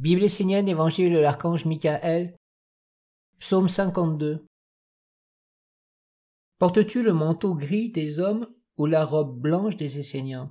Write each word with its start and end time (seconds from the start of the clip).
Bible 0.00 0.22
essénienne, 0.22 0.66
Évangile 0.66 1.12
de 1.12 1.18
l'archange 1.18 1.66
Michael, 1.66 2.34
Psaume 3.38 3.68
52. 3.68 4.46
Portes-tu 6.56 7.02
le 7.02 7.12
manteau 7.12 7.54
gris 7.54 7.90
des 7.90 8.18
hommes 8.18 8.46
ou 8.78 8.86
la 8.86 9.04
robe 9.04 9.38
blanche 9.38 9.76
des 9.76 9.98
Esséniens 9.98 10.50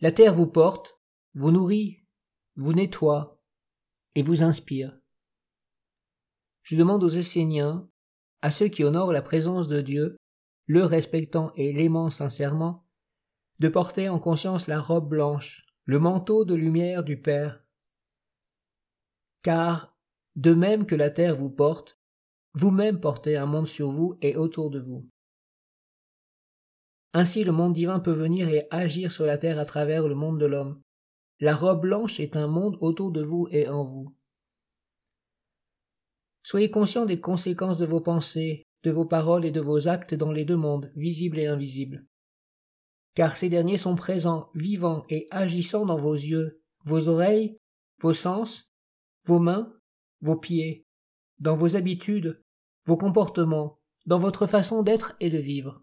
La 0.00 0.10
terre 0.10 0.34
vous 0.34 0.48
porte, 0.48 0.98
vous 1.34 1.52
nourrit, 1.52 2.04
vous 2.56 2.72
nettoie 2.72 3.40
et 4.16 4.22
vous 4.22 4.42
inspire. 4.42 4.98
Je 6.64 6.74
demande 6.74 7.04
aux 7.04 7.08
Esséniens, 7.08 7.88
à 8.42 8.50
ceux 8.50 8.66
qui 8.66 8.82
honorent 8.82 9.12
la 9.12 9.22
présence 9.22 9.68
de 9.68 9.80
Dieu, 9.80 10.16
le 10.66 10.84
respectant 10.84 11.52
et 11.54 11.72
l'aimant 11.72 12.10
sincèrement, 12.10 12.84
de 13.60 13.68
porter 13.68 14.08
en 14.08 14.18
conscience 14.18 14.66
la 14.66 14.80
robe 14.80 15.08
blanche, 15.08 15.65
le 15.88 16.00
manteau 16.00 16.44
de 16.44 16.56
lumière 16.56 17.04
du 17.04 17.16
Père. 17.16 17.64
Car, 19.42 19.96
de 20.34 20.52
même 20.52 20.84
que 20.84 20.96
la 20.96 21.10
terre 21.10 21.36
vous 21.36 21.48
porte, 21.48 21.96
vous-même 22.54 22.98
portez 22.98 23.36
un 23.36 23.46
monde 23.46 23.68
sur 23.68 23.92
vous 23.92 24.18
et 24.20 24.34
autour 24.34 24.70
de 24.70 24.80
vous. 24.80 25.08
Ainsi 27.12 27.44
le 27.44 27.52
monde 27.52 27.72
divin 27.72 28.00
peut 28.00 28.12
venir 28.12 28.48
et 28.48 28.66
agir 28.72 29.12
sur 29.12 29.26
la 29.26 29.38
terre 29.38 29.60
à 29.60 29.64
travers 29.64 30.08
le 30.08 30.16
monde 30.16 30.40
de 30.40 30.46
l'homme. 30.46 30.82
La 31.38 31.54
robe 31.54 31.82
blanche 31.82 32.18
est 32.18 32.34
un 32.34 32.48
monde 32.48 32.76
autour 32.80 33.12
de 33.12 33.22
vous 33.22 33.46
et 33.52 33.68
en 33.68 33.84
vous. 33.84 34.12
Soyez 36.42 36.70
conscients 36.70 37.06
des 37.06 37.20
conséquences 37.20 37.78
de 37.78 37.86
vos 37.86 38.00
pensées, 38.00 38.64
de 38.82 38.90
vos 38.90 39.06
paroles 39.06 39.44
et 39.44 39.52
de 39.52 39.60
vos 39.60 39.86
actes 39.86 40.14
dans 40.14 40.32
les 40.32 40.44
deux 40.44 40.56
mondes, 40.56 40.90
visibles 40.96 41.38
et 41.38 41.46
invisibles 41.46 42.04
car 43.16 43.38
ces 43.38 43.48
derniers 43.48 43.78
sont 43.78 43.96
présents, 43.96 44.50
vivants 44.54 45.06
et 45.08 45.26
agissants 45.30 45.86
dans 45.86 45.96
vos 45.96 46.14
yeux, 46.14 46.62
vos 46.84 47.08
oreilles, 47.08 47.58
vos 47.98 48.12
sens, 48.12 48.76
vos 49.24 49.38
mains, 49.38 49.74
vos 50.20 50.36
pieds, 50.36 50.86
dans 51.38 51.56
vos 51.56 51.76
habitudes, 51.76 52.44
vos 52.84 52.98
comportements, 52.98 53.80
dans 54.04 54.18
votre 54.18 54.46
façon 54.46 54.82
d'être 54.82 55.16
et 55.18 55.30
de 55.30 55.38
vivre. 55.38 55.82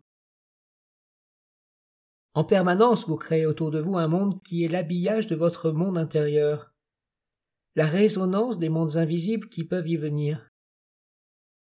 En 2.36 2.44
permanence, 2.44 3.08
vous 3.08 3.17
créez 3.17 3.47
autour 3.47 3.72
de 3.72 3.80
vous 3.80 3.97
un 3.97 4.08
monde 4.08 4.42
qui 4.44 4.64
est 4.64 4.68
l'habillage 4.70 5.25
de 5.25 5.36
votre 5.36 5.72
monde 5.72 5.97
intérieur, 5.97 6.72
la 7.75 7.88
résonance 7.88 8.59
des 8.59 8.70
mondes 8.70 8.97
invisibles 8.97 9.50
qui 9.50 9.64
peuvent 9.64 9.88
y 9.88 9.97
venir. 9.97 10.52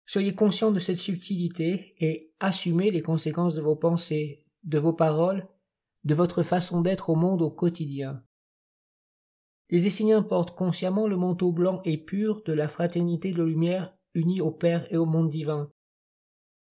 Soyez 0.07 0.33
conscient 0.33 0.71
de 0.71 0.79
cette 0.79 0.97
subtilité 0.97 1.93
et 1.99 2.33
assumez 2.39 2.89
les 2.89 3.03
conséquences 3.03 3.53
de 3.53 3.61
vos 3.61 3.75
pensées, 3.75 4.43
de 4.63 4.79
vos 4.79 4.93
paroles 4.93 5.47
de 6.03 6.15
votre 6.15 6.43
façon 6.43 6.81
d'être 6.81 7.09
au 7.09 7.15
monde 7.15 7.41
au 7.41 7.51
quotidien. 7.51 8.23
Les 9.69 9.85
Esséniens 9.85 10.23
portent 10.23 10.55
consciemment 10.55 11.07
le 11.07 11.17
manteau 11.17 11.51
blanc 11.51 11.81
et 11.85 11.97
pur 11.97 12.41
de 12.43 12.53
la 12.53 12.67
fraternité 12.67 13.31
de 13.31 13.43
lumière 13.43 13.95
unie 14.15 14.41
au 14.41 14.51
Père 14.51 14.91
et 14.91 14.97
au 14.97 15.05
monde 15.05 15.29
divin. 15.29 15.71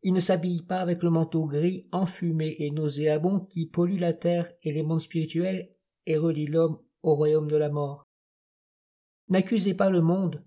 Ils 0.02 0.12
ne 0.12 0.20
s'habillent 0.20 0.66
pas 0.66 0.80
avec 0.80 1.02
le 1.02 1.10
manteau 1.10 1.46
gris, 1.46 1.88
enfumé 1.92 2.56
et 2.58 2.70
nauséabond 2.70 3.40
qui 3.40 3.66
pollue 3.66 3.98
la 3.98 4.12
terre 4.12 4.52
et 4.62 4.72
les 4.72 4.82
mondes 4.82 5.00
spirituels 5.00 5.74
et 6.06 6.16
relie 6.16 6.46
l'homme 6.46 6.78
au 7.02 7.14
royaume 7.14 7.48
de 7.48 7.56
la 7.56 7.68
mort. 7.68 8.04
N'accusez 9.28 9.74
pas 9.74 9.90
le 9.90 10.00
monde, 10.00 10.44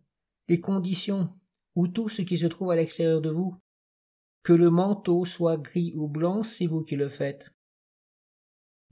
les 0.48 0.59
conditions 0.59 1.30
ou 1.76 1.88
tout 1.88 2.09
ce 2.09 2.22
qui 2.22 2.38
se 2.38 2.48
trouve 2.48 2.72
à 2.72 2.76
l'extérieur 2.76 3.22
de 3.22 3.30
vous. 3.30 3.56
Que 4.44 4.54
le 4.54 4.70
manteau 4.70 5.24
soit 5.24 5.58
gris 5.58 5.94
ou 5.96 6.08
blanc, 6.08 6.44
c'est 6.44 6.66
vous 6.66 6.82
qui 6.82 6.96
le 6.96 7.09
faites. 7.09 7.52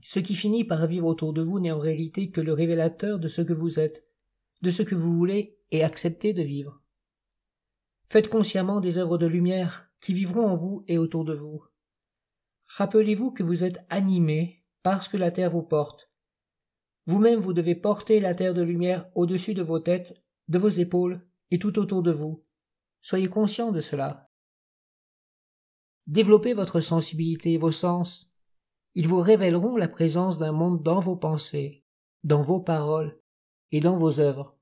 Ce 0.02 0.18
qui 0.18 0.34
finit 0.34 0.64
par 0.64 0.86
vivre 0.86 1.06
autour 1.06 1.32
de 1.32 1.42
vous 1.42 1.60
n'est 1.60 1.72
en 1.72 1.78
réalité 1.78 2.30
que 2.30 2.40
le 2.40 2.52
révélateur 2.52 3.18
de 3.18 3.28
ce 3.28 3.42
que 3.42 3.52
vous 3.52 3.78
êtes, 3.78 4.06
de 4.62 4.70
ce 4.70 4.82
que 4.82 4.94
vous 4.94 5.12
voulez 5.12 5.58
et 5.70 5.84
acceptez 5.84 6.32
de 6.32 6.42
vivre. 6.42 6.82
Faites 8.08 8.28
consciemment 8.28 8.80
des 8.80 8.98
œuvres 8.98 9.18
de 9.18 9.26
lumière 9.26 9.90
qui 10.00 10.14
vivront 10.14 10.46
en 10.46 10.56
vous 10.56 10.84
et 10.88 10.98
autour 10.98 11.24
de 11.24 11.34
vous. 11.34 11.62
Rappelez-vous 12.66 13.30
que 13.30 13.42
vous 13.42 13.64
êtes 13.64 13.84
animé 13.90 14.64
parce 14.82 15.08
que 15.08 15.16
la 15.16 15.30
terre 15.30 15.50
vous 15.50 15.62
porte. 15.62 16.10
Vous-même 17.06 17.40
vous 17.40 17.52
devez 17.52 17.74
porter 17.74 18.20
la 18.20 18.34
terre 18.34 18.54
de 18.54 18.62
lumière 18.62 19.10
au-dessus 19.14 19.54
de 19.54 19.62
vos 19.62 19.80
têtes, 19.80 20.22
de 20.48 20.58
vos 20.58 20.68
épaules 20.68 21.26
et 21.50 21.58
tout 21.58 21.78
autour 21.78 22.02
de 22.02 22.12
vous. 22.12 22.44
Soyez 23.02 23.28
conscient 23.28 23.72
de 23.72 23.80
cela. 23.80 24.30
Développez 26.06 26.54
votre 26.54 26.80
sensibilité 26.80 27.52
et 27.54 27.58
vos 27.58 27.72
sens, 27.72 28.29
ils 29.00 29.08
vous 29.08 29.22
révéleront 29.22 29.78
la 29.78 29.88
présence 29.88 30.36
d'un 30.36 30.52
monde 30.52 30.82
dans 30.82 31.00
vos 31.00 31.16
pensées, 31.16 31.86
dans 32.22 32.42
vos 32.42 32.60
paroles 32.60 33.18
et 33.72 33.80
dans 33.80 33.96
vos 33.96 34.20
œuvres. 34.20 34.58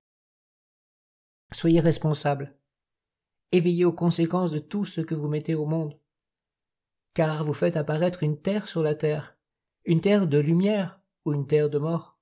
Soyez 1.51 1.81
responsables. 1.81 2.57
Éveillez 3.51 3.85
aux 3.85 3.93
conséquences 3.93 4.53
de 4.53 4.61
tout 4.61 4.85
ce 4.85 5.01
que 5.01 5.17
vous 5.17 5.27
mettez 5.27 5.57
au 5.57 5.67
monde. 5.67 5.99
Car 7.15 7.45
vous 7.45 7.53
faites 7.53 7.77
apparaître 7.77 8.23
une 8.23 8.41
terre 8.41 8.69
sur 8.69 8.81
la 8.81 8.95
terre, 8.95 9.37
une 9.85 10.01
terre 10.01 10.29
de 10.29 10.39
lumière 10.39 11.01
ou 11.25 11.35
une 11.35 11.49
terre 11.49 11.69
de 11.69 11.79
mort. 11.79 12.17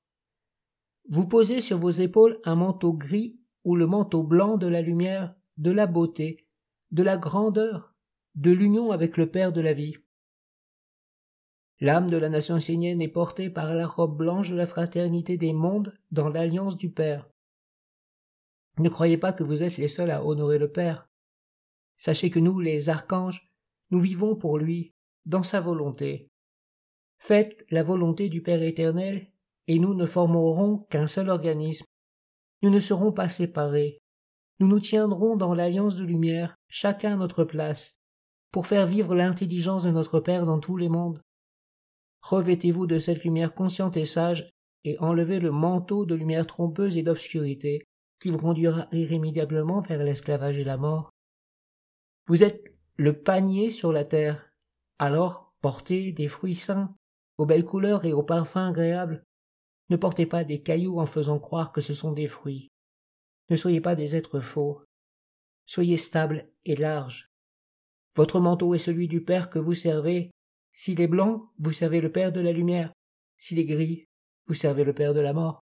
Vous 1.10 1.26
posez 1.26 1.60
sur 1.60 1.76
vos 1.76 1.90
épaules 1.90 2.40
un 2.44 2.54
manteau 2.54 2.94
gris 2.94 3.38
ou 3.62 3.76
le 3.76 3.86
manteau 3.86 4.22
blanc 4.22 4.56
de 4.56 4.68
la 4.68 4.80
lumière, 4.80 5.34
de 5.58 5.70
la 5.70 5.86
beauté, 5.86 6.46
de 6.92 7.02
la 7.02 7.18
grandeur, 7.18 7.94
de 8.36 8.52
l'union 8.52 8.90
avec 8.90 9.18
le 9.18 9.30
Père 9.30 9.52
de 9.52 9.60
la 9.60 9.74
vie. 9.74 9.98
L'âme 11.80 12.08
de 12.08 12.16
la 12.16 12.30
nation 12.30 12.56
essénienne 12.56 13.02
est 13.02 13.08
portée 13.08 13.50
par 13.50 13.74
la 13.74 13.86
robe 13.86 14.16
blanche 14.16 14.50
de 14.50 14.56
la 14.56 14.66
fraternité 14.66 15.36
des 15.36 15.52
mondes 15.52 15.92
dans 16.10 16.30
l'alliance 16.30 16.76
du 16.78 16.90
Père. 16.90 17.28
Ne 18.78 18.88
croyez 18.88 19.18
pas 19.18 19.32
que 19.32 19.42
vous 19.42 19.62
êtes 19.62 19.76
les 19.76 19.88
seuls 19.88 20.10
à 20.10 20.24
honorer 20.24 20.58
le 20.58 20.70
Père. 20.70 21.08
Sachez 21.98 22.30
que 22.30 22.38
nous, 22.38 22.60
les 22.60 22.88
archanges, 22.88 23.50
nous 23.90 24.00
vivons 24.00 24.36
pour 24.36 24.58
lui, 24.58 24.94
dans 25.26 25.42
sa 25.42 25.60
volonté. 25.60 26.30
Faites 27.18 27.64
la 27.70 27.82
volonté 27.82 28.28
du 28.28 28.42
Père 28.42 28.62
éternel, 28.62 29.30
et 29.66 29.78
nous 29.78 29.94
ne 29.94 30.06
formerons 30.06 30.78
qu'un 30.90 31.06
seul 31.06 31.28
organisme. 31.28 31.86
Nous 32.62 32.70
ne 32.70 32.80
serons 32.80 33.12
pas 33.12 33.28
séparés. 33.28 33.98
Nous 34.60 34.68
nous 34.68 34.80
tiendrons 34.80 35.36
dans 35.36 35.52
l'alliance 35.52 35.96
de 35.96 36.04
lumière, 36.04 36.56
chacun 36.68 37.14
à 37.14 37.16
notre 37.16 37.44
place, 37.44 37.98
pour 38.50 38.66
faire 38.66 38.86
vivre 38.86 39.14
l'intelligence 39.14 39.82
de 39.82 39.90
notre 39.90 40.20
Père 40.20 40.46
dans 40.46 40.60
tous 40.60 40.76
les 40.76 40.88
mondes. 40.88 41.20
Revêtez-vous 42.22 42.86
de 42.86 42.98
cette 42.98 43.24
lumière 43.24 43.54
consciente 43.54 43.96
et 43.96 44.04
sage, 44.04 44.50
et 44.84 44.98
enlevez 45.00 45.40
le 45.40 45.50
manteau 45.50 46.06
de 46.06 46.14
lumière 46.14 46.46
trompeuse 46.46 46.96
et 46.96 47.02
d'obscurité 47.02 47.84
qui 48.20 48.30
vous 48.30 48.38
conduira 48.38 48.88
irrémédiablement 48.92 49.80
vers 49.80 50.02
l'esclavage 50.02 50.58
et 50.58 50.64
la 50.64 50.76
mort. 50.76 51.10
Vous 52.26 52.44
êtes 52.44 52.74
le 52.96 53.20
panier 53.20 53.70
sur 53.70 53.92
la 53.92 54.04
terre, 54.04 54.50
alors 54.98 55.52
portez 55.60 56.12
des 56.12 56.28
fruits 56.28 56.54
sains, 56.54 56.94
aux 57.38 57.46
belles 57.46 57.64
couleurs 57.64 58.04
et 58.04 58.12
aux 58.12 58.22
parfums 58.22 58.68
agréables. 58.68 59.24
Ne 59.90 59.96
portez 59.96 60.26
pas 60.26 60.44
des 60.44 60.62
cailloux 60.62 60.98
en 60.98 61.06
faisant 61.06 61.38
croire 61.38 61.72
que 61.72 61.80
ce 61.80 61.94
sont 61.94 62.12
des 62.12 62.26
fruits. 62.26 62.68
Ne 63.50 63.56
soyez 63.56 63.80
pas 63.80 63.94
des 63.94 64.16
êtres 64.16 64.40
faux. 64.40 64.82
Soyez 65.66 65.96
stable 65.96 66.48
et 66.64 66.76
large. 66.76 67.30
Votre 68.16 68.40
manteau 68.40 68.74
est 68.74 68.78
celui 68.78 69.08
du 69.08 69.22
Père 69.22 69.50
que 69.50 69.58
vous 69.58 69.74
servez, 69.74 70.30
s'il 70.78 71.00
est 71.00 71.06
blanc, 71.06 71.48
vous 71.58 71.72
servez 71.72 72.02
le 72.02 72.12
Père 72.12 72.32
de 72.32 72.40
la 72.40 72.52
lumière. 72.52 72.92
S'il 73.38 73.58
est 73.58 73.64
gris, 73.64 74.08
vous 74.46 74.52
servez 74.52 74.84
le 74.84 74.92
Père 74.92 75.14
de 75.14 75.20
la 75.20 75.32
mort. 75.32 75.64